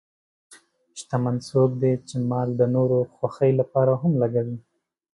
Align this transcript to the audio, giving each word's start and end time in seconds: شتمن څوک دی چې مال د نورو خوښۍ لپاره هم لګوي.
شتمن 0.99 1.35
څوک 1.49 1.69
دی 1.81 1.93
چې 2.07 2.15
مال 2.29 2.49
د 2.57 2.61
نورو 2.75 2.99
خوښۍ 3.15 3.51
لپاره 3.59 3.93
هم 4.01 4.11
لګوي. 4.21 4.57